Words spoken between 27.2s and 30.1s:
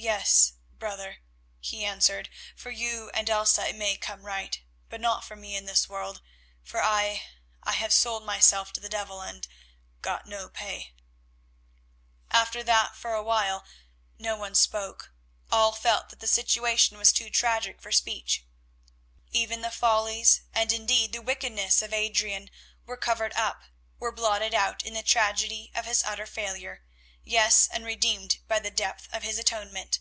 yes, and redeemed by the depth of his atonement.